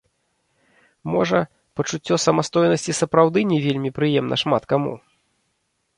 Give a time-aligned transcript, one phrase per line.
[1.15, 1.39] Можа,
[1.79, 4.93] пачуццё самастойнасці сапраўды не вельмі прыемна шмат каму.